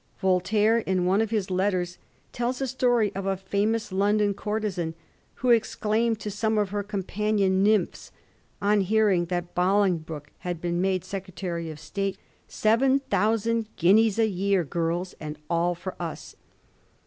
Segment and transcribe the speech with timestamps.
[0.19, 1.99] Voltaire, in one of his letters,
[2.31, 4.95] tells a story of a famous London courtesan
[5.35, 8.11] who exclaimed to some of her companion nymphs
[8.63, 14.25] on hearing that Bolingbroke had been made Secretary of State, ^ Seven thousand guineas a
[14.27, 16.35] year, girls, and all for us